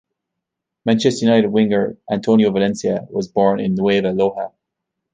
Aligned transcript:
Manchester 0.83 1.25
United 1.27 1.49
winger 1.51 1.95
Antonio 2.11 2.49
Valencia 2.49 3.05
was 3.11 3.27
born 3.27 3.59
in 3.59 3.75
Nueva 3.75 4.07
Loja. 4.11 4.51